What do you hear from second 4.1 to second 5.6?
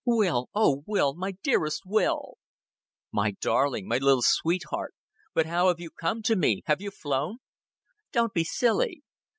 sweetheart. But